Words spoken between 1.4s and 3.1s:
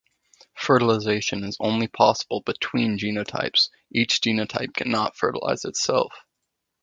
is possible only between